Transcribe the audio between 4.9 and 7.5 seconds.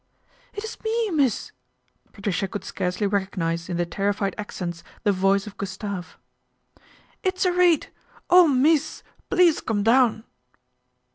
the voice of Gustave." It's